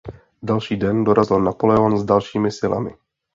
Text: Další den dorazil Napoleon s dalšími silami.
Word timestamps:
Další 0.43 0.77
den 0.77 1.03
dorazil 1.03 1.39
Napoleon 1.41 1.97
s 1.97 2.03
dalšími 2.03 2.51
silami. 2.51 2.95